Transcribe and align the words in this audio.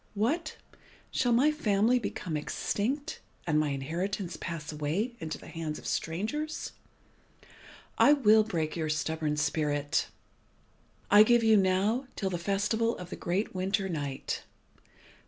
What! 0.15 0.57
shall 1.11 1.31
my 1.31 1.51
family 1.51 1.99
become 1.99 2.35
extinct, 2.35 3.19
and 3.45 3.59
my 3.59 3.69
inheritance 3.69 4.35
pass 4.35 4.71
away 4.71 5.15
into 5.19 5.37
the 5.37 5.45
hands 5.45 5.77
of 5.77 5.85
strangers? 5.85 6.71
I 7.99 8.13
will 8.13 8.43
break 8.43 8.75
your 8.75 8.89
stubborn 8.89 9.37
spirit. 9.37 10.07
I 11.11 11.21
give 11.21 11.43
you 11.43 11.55
now 11.55 12.07
till 12.15 12.31
the 12.31 12.39
festival 12.39 12.97
of 12.97 13.11
the 13.11 13.15
great 13.15 13.53
winter 13.53 13.87
night. 13.87 14.41